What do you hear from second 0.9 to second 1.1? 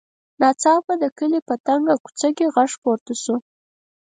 د